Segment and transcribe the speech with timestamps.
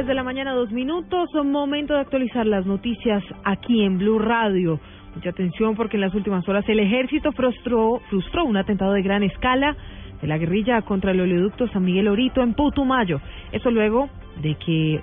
[0.00, 1.28] 10 de la mañana, dos minutos.
[1.44, 4.80] Momento de actualizar las noticias aquí en Blue Radio.
[5.14, 9.22] Mucha atención porque en las últimas horas el ejército frustró, frustró un atentado de gran
[9.22, 9.76] escala
[10.22, 13.20] de la guerrilla contra el oleoducto San Miguel Orito en Putumayo.
[13.52, 14.08] Eso luego
[14.40, 15.02] de que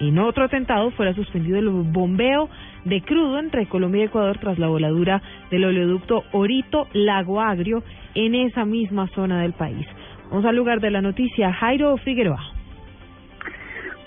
[0.00, 2.50] en otro atentado fuera suspendido el bombeo
[2.84, 7.82] de crudo entre Colombia y Ecuador tras la voladura del oleoducto Orito Lago Agrio
[8.14, 9.86] en esa misma zona del país.
[10.28, 12.59] Vamos al lugar de la noticia, Jairo Figueroa.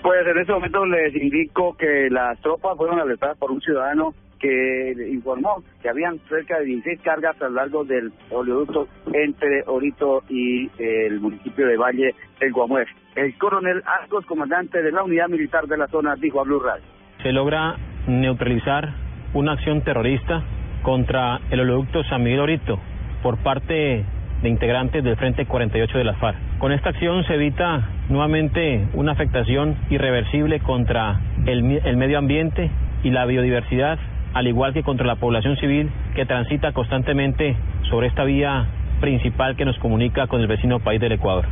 [0.04, 4.92] Pues en este momento les indico que las tropas fueron alertadas por un ciudadano que
[5.10, 10.70] informó que habían cerca de 16 cargas a lo largo del oleoducto entre Orito y
[10.78, 12.86] el municipio de Valle del Guamuer.
[13.16, 16.84] El coronel Arcos, comandante de la unidad militar de la zona, dijo a Blue Radio.
[17.22, 18.90] Se logra neutralizar
[19.32, 20.42] una acción terrorista
[20.82, 22.78] contra el oleoducto San Miguel Orito
[23.22, 24.04] por parte
[24.42, 26.36] de integrantes del Frente 48 de las FARC.
[26.58, 32.70] Con esta acción se evita nuevamente una afectación irreversible contra el, el medio ambiente
[33.02, 33.98] y la biodiversidad,
[34.32, 37.56] al igual que contra la población civil que transita constantemente
[37.90, 38.66] sobre esta vía
[39.00, 41.46] principal que nos comunica con el vecino país del Ecuador.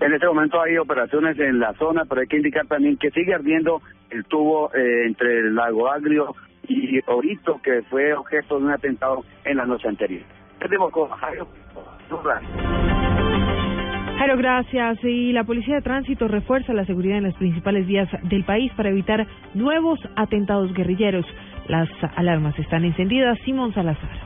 [0.00, 3.34] En este momento hay operaciones en la zona, pero hay que indicar también que sigue
[3.34, 6.34] ardiendo el tubo eh, entre el lago Agrio
[6.68, 10.22] y Orito, que fue objeto de un atentado en la noche anterior.
[10.58, 11.08] Tenemos con
[14.18, 14.36] Jairo.
[14.36, 14.98] Gracias.
[15.04, 18.88] Y la Policía de Tránsito refuerza la seguridad en las principales vías del país para
[18.88, 21.26] evitar nuevos atentados guerrilleros.
[21.68, 23.38] Las alarmas están encendidas.
[23.44, 24.25] Simón Salazar.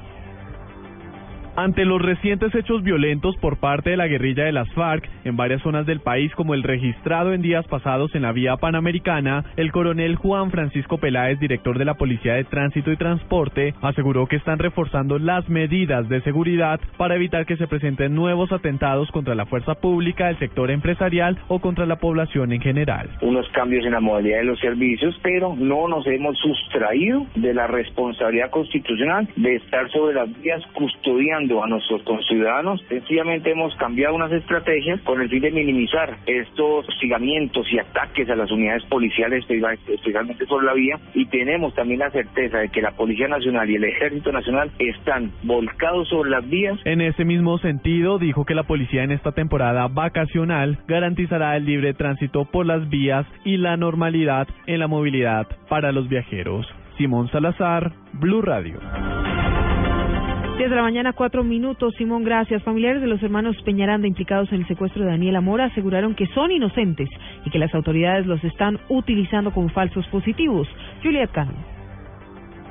[1.60, 5.60] Ante los recientes hechos violentos por parte de la guerrilla de las FARC en varias
[5.60, 10.16] zonas del país, como el registrado en días pasados en la vía panamericana, el coronel
[10.16, 15.19] Juan Francisco Peláez, director de la Policía de Tránsito y Transporte, aseguró que están reforzando
[15.19, 20.31] las medidas de seguridad para evitar que se presenten nuevos atentados contra la fuerza pública,
[20.31, 23.10] el sector empresarial o contra la población en general.
[23.21, 27.66] Unos cambios en la modalidad de los servicios, pero no nos hemos sustraído de la
[27.66, 32.81] responsabilidad constitucional de estar sobre las vías custodiando a nuestros conciudadanos.
[32.88, 38.37] Sencillamente hemos cambiado unas estrategias con el fin de minimizar estos hostigamientos y ataques a
[38.37, 39.44] las unidades policiales,
[39.89, 43.75] especialmente sobre la vía, y tenemos también la certeza de que la Policía Nacional y
[43.75, 46.78] el Ejército Nacional están volcados sobre las vías.
[46.84, 51.94] En ese mismo sentido, dijo que la policía en esta temporada vacacional garantizará el libre
[51.94, 56.66] tránsito por las vías y la normalidad en la movilidad para los viajeros.
[56.97, 58.78] Simón Salazar, Blue Radio.
[60.60, 61.94] 10 de la mañana, cuatro minutos.
[61.97, 62.62] Simón, gracias.
[62.62, 66.53] Familiares de los hermanos Peñaranda implicados en el secuestro de Daniela Mora aseguraron que son
[66.53, 67.09] inocentes
[67.47, 70.69] y que las autoridades los están utilizando como falsos positivos.
[71.03, 71.79] Juliet Cano.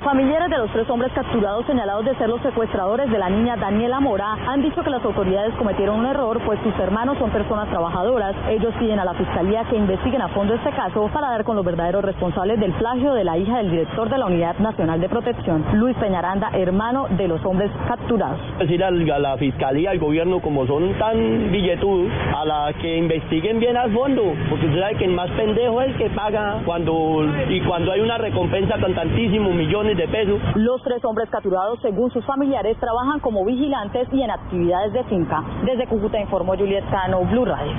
[0.03, 3.99] Familiares de los tres hombres capturados señalados de ser los secuestradores de la niña Daniela
[3.99, 8.33] Mora han dicho que las autoridades cometieron un error, pues sus hermanos son personas trabajadoras.
[8.49, 11.65] Ellos piden a la fiscalía que investiguen a fondo este caso para dar con los
[11.65, 15.65] verdaderos responsables del plagio de la hija del director de la Unidad Nacional de Protección,
[15.73, 18.39] Luis Peñaranda, hermano de los hombres capturados.
[18.57, 23.75] Decir a la fiscalía, al gobierno, como son tan billetudos, a la que investiguen bien
[23.75, 27.59] a fondo, porque usted sabe que el más pendejo es el que paga cuando y
[27.61, 30.41] cuando hay una recompensa con tantísimos millones de pesos.
[30.55, 35.44] Los tres hombres capturados, según sus familiares, trabajan como vigilantes y en actividades de finca.
[35.66, 37.73] Desde Cúcuta informó Juliet Cano, Blue Radio.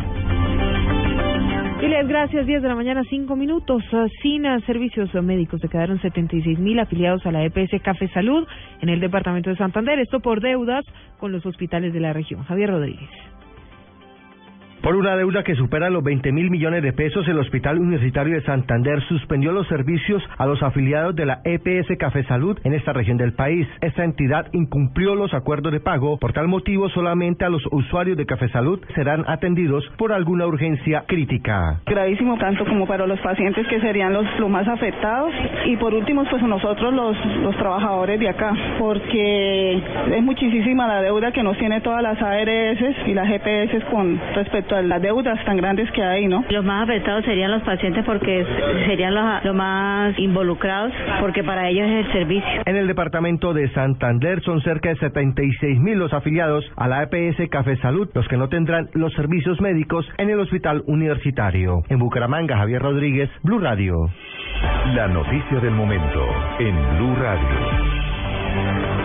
[1.81, 2.47] Juliet, gracias.
[2.47, 3.83] 10 de la mañana, 5 minutos.
[4.23, 8.47] Sin servicios médicos se quedaron 76 mil afiliados a la EPS Café Salud
[8.81, 9.99] en el departamento de Santander.
[9.99, 10.85] Esto por deudas
[11.19, 12.45] con los hospitales de la región.
[12.45, 13.09] Javier Rodríguez.
[14.83, 18.43] Por una deuda que supera los 20 mil millones de pesos, el Hospital Universitario de
[18.43, 23.19] Santander suspendió los servicios a los afiliados de la EPS Café Salud en esta región
[23.19, 23.69] del país.
[23.83, 26.17] Esta entidad incumplió los acuerdos de pago.
[26.17, 31.05] Por tal motivo, solamente a los usuarios de Café Salud serán atendidos por alguna urgencia
[31.07, 31.81] crítica.
[31.85, 35.31] Gravísimo tanto como para los pacientes que serían los, más afectados
[35.67, 39.75] y por último, pues nosotros los, trabajadores de acá, porque
[40.17, 44.70] es muchísima la deuda que nos tiene todas las ARS y las GPS con respecto
[44.71, 46.45] respecto a las deudas tan grandes que hay, ¿no?
[46.49, 48.47] Los más afectados serían los pacientes porque
[48.87, 52.63] serían los, los más involucrados porque para ellos es el servicio.
[52.67, 57.49] En el departamento de Santander son cerca de 76 mil los afiliados a la EPS
[57.51, 61.83] Café Salud, los que no tendrán los servicios médicos en el hospital universitario.
[61.89, 63.95] En Bucaramanga, Javier Rodríguez, Blue Radio.
[64.95, 66.27] La noticia del momento
[66.59, 69.00] en Blue Radio.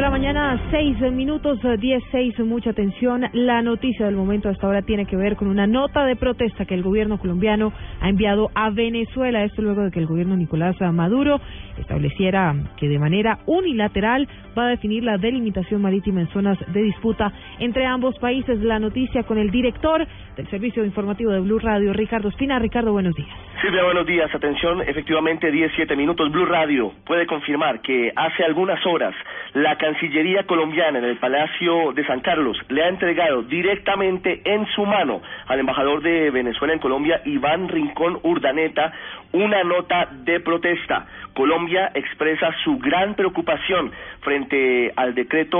[0.00, 3.26] Desde la mañana, seis minutos, eh, diez, seis, mucha atención.
[3.34, 6.72] La noticia del momento hasta ahora tiene que ver con una nota de protesta que
[6.72, 7.70] el gobierno colombiano
[8.00, 9.44] ha enviado a Venezuela.
[9.44, 11.38] Esto luego de que el gobierno Nicolás Maduro
[11.76, 14.26] estableciera que de manera unilateral
[14.56, 18.58] va a definir la delimitación marítima en zonas de disputa entre ambos países.
[18.60, 22.58] La noticia con el director del servicio informativo de Blue Radio, Ricardo Espina.
[22.58, 23.28] Ricardo, buenos días.
[23.60, 24.34] Silvia, buenos días.
[24.34, 26.32] Atención, efectivamente, 17 minutos.
[26.32, 29.14] Blue Radio puede confirmar que hace algunas horas
[29.52, 34.86] la Cancillería colombiana en el Palacio de San Carlos le ha entregado directamente en su
[34.86, 38.92] mano al embajador de Venezuela en Colombia, Iván Rincón Urdaneta,
[39.32, 41.08] una nota de protesta.
[41.34, 43.90] Colombia expresa su gran preocupación
[44.20, 45.58] frente al decreto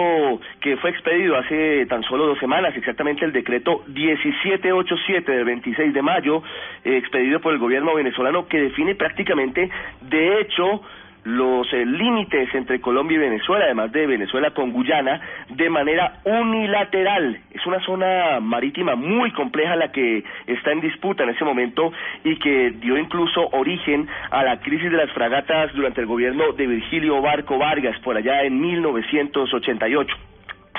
[0.60, 6.02] que fue expedido hace tan solo dos semanas, exactamente el decreto 1787 del 26 de
[6.02, 6.44] mayo,
[6.84, 9.68] eh, expedido por el gobierno venezolano, que define prácticamente,
[10.02, 10.82] de hecho,
[11.24, 15.20] los eh, límites entre Colombia y Venezuela, además de Venezuela con Guyana,
[15.50, 17.40] de manera unilateral.
[17.50, 21.92] Es una zona marítima muy compleja la que está en disputa en ese momento
[22.24, 26.66] y que dio incluso origen a la crisis de las fragatas durante el gobierno de
[26.66, 30.16] Virgilio Barco Vargas por allá en 1988.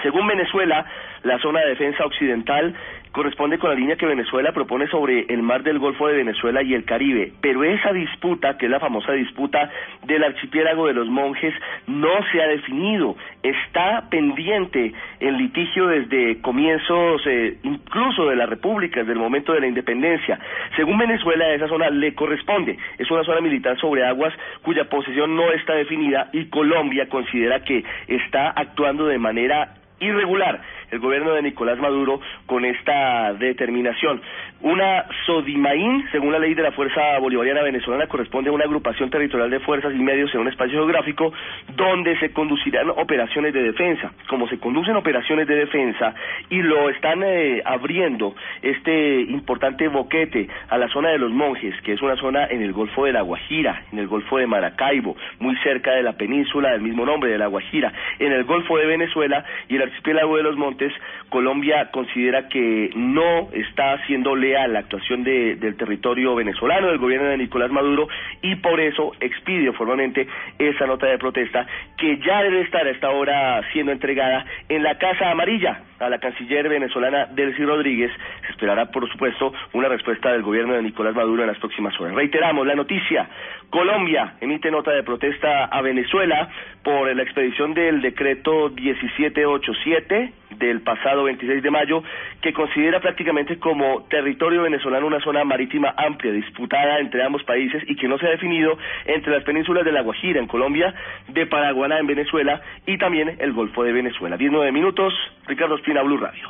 [0.01, 0.85] Según Venezuela,
[1.23, 2.73] la zona de defensa occidental
[3.11, 6.73] corresponde con la línea que Venezuela propone sobre el mar del Golfo de Venezuela y
[6.73, 9.69] el Caribe, pero esa disputa, que es la famosa disputa
[10.05, 11.53] del archipiélago de los monjes,
[11.87, 19.01] no se ha definido, está pendiente en litigio desde comienzos eh, incluso de la República,
[19.01, 20.39] desde el momento de la independencia.
[20.75, 25.51] Según Venezuela, esa zona le corresponde, es una zona militar sobre aguas cuya posesión no
[25.51, 30.61] está definida y Colombia considera que está actuando de manera irregular
[30.91, 34.21] el gobierno de Nicolás Maduro con esta determinación.
[34.63, 39.49] Una Sodimaín, según la ley de la Fuerza Bolivariana Venezolana, corresponde a una agrupación territorial
[39.49, 41.33] de fuerzas y medios en un espacio geográfico
[41.75, 44.11] donde se conducirán operaciones de defensa.
[44.29, 46.13] Como se conducen operaciones de defensa
[46.51, 51.93] y lo están eh, abriendo este importante boquete a la zona de los monjes, que
[51.93, 55.55] es una zona en el Golfo de la Guajira, en el Golfo de Maracaibo, muy
[55.63, 59.43] cerca de la península del mismo nombre, de la Guajira, en el Golfo de Venezuela
[59.69, 60.93] y el archipiélago de los Montes,
[61.29, 64.35] Colombia considera que no está haciendo
[64.67, 68.07] la actuación de, del territorio venezolano, del gobierno de Nicolás Maduro,
[68.41, 70.27] y por eso expide formalmente
[70.59, 71.65] esa nota de protesta
[71.97, 76.19] que ya debe estar a esta hora siendo entregada en la Casa Amarilla a la
[76.19, 78.11] canciller venezolana Delcy Rodríguez.
[78.45, 82.15] Se esperará, por supuesto, una respuesta del gobierno de Nicolás Maduro en las próximas horas.
[82.15, 83.29] Reiteramos la noticia.
[83.69, 86.49] Colombia emite nota de protesta a Venezuela
[86.83, 92.03] por la expedición del decreto 1787 del pasado 26 de mayo,
[92.41, 97.95] que considera prácticamente como territorio venezolano una zona marítima amplia, disputada entre ambos países y
[97.95, 100.93] que no se ha definido entre las penínsulas de La Guajira en Colombia,
[101.27, 104.37] de Paraguaná en Venezuela y también el Golfo de Venezuela.
[104.37, 105.13] 19 minutos,
[105.47, 106.47] Ricardo Espina, Blue Radio.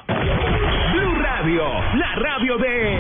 [0.93, 1.63] Blue Radio,
[1.95, 2.99] la radio de...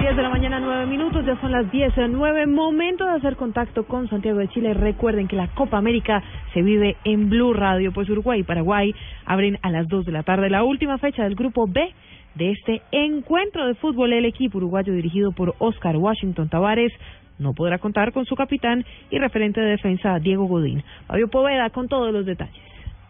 [0.00, 2.46] 10 de la mañana, 9 minutos, ya son las 10, 9.
[2.46, 4.72] Momento de hacer contacto con Santiago de Chile.
[4.72, 6.22] Recuerden que la Copa América
[6.54, 8.94] se vive en Blue Radio, pues Uruguay y Paraguay
[9.26, 11.92] abren a las 2 de la tarde la última fecha del grupo B
[12.36, 14.14] de este encuentro de fútbol.
[14.14, 16.92] El equipo uruguayo dirigido por Oscar Washington Tavares
[17.38, 20.82] no podrá contar con su capitán y referente de defensa Diego Godín.
[21.06, 22.64] Fabio Poveda con todos los detalles.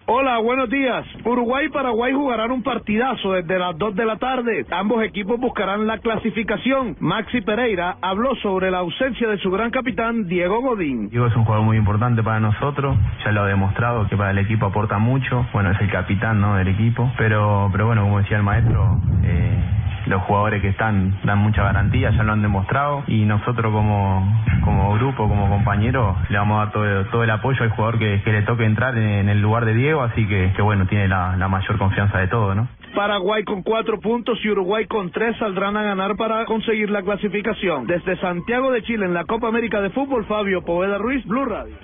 [0.06, 1.06] Hola, buenos días.
[1.24, 4.66] Uruguay y Paraguay jugarán un partidazo desde las 2 de la tarde.
[4.70, 6.94] Ambos equipos buscarán la clasificación.
[7.00, 11.08] Maxi Pereira habló sobre la ausencia de su gran capitán Diego Godín.
[11.08, 14.38] Diego es un jugador muy importante para nosotros, ya lo ha demostrado que para el
[14.38, 15.46] equipo aporta mucho.
[15.54, 16.56] Bueno, es el capitán ¿no?
[16.56, 19.73] del equipo, pero, pero bueno, como decía el maestro, eh,
[20.06, 24.94] los jugadores que están dan mucha garantía, ya lo han demostrado y nosotros como, como
[24.94, 28.42] grupo, como compañeros, le vamos a dar todo, todo el apoyo al jugador que, le
[28.42, 31.78] toque entrar en, el lugar de Diego, así que, que bueno, tiene la, la mayor
[31.78, 32.68] confianza de todo, ¿no?
[32.94, 37.86] Paraguay con cuatro puntos y Uruguay con tres saldrán a ganar para conseguir la clasificación.
[37.86, 41.74] Desde Santiago de Chile en la Copa América de Fútbol, Fabio Poveda Ruiz, Blue Radio.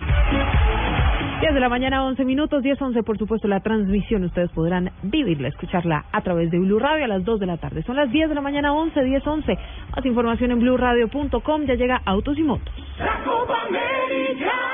[1.40, 4.24] 10 de la mañana, 11 minutos, 10, 11, por supuesto, la transmisión.
[4.24, 7.82] Ustedes podrán vivirla, escucharla a través de Blue Radio a las 2 de la tarde.
[7.82, 9.58] Son las 10 de la mañana, 11, 10, 11.
[9.96, 11.62] Más información en blueradio.com.
[11.64, 12.74] Ya llega Autos y Motos.
[12.98, 14.69] La Copa América.